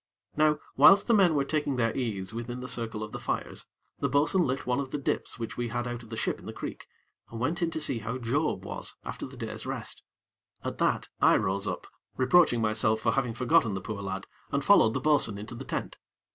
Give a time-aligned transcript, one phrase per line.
[0.35, 3.67] Now, whilst the men were taking their ease within the circle of the fires,
[3.99, 6.47] the bo'sun lit one of the dips which we had out of the ship in
[6.47, 6.87] the creek,
[7.29, 10.01] and went in to see how Job was, after the day's rest.
[10.63, 11.85] At that, I rose up,
[12.17, 15.97] reproaching myself for having forgotten the poor lad, and followed the bo'sun into the tent.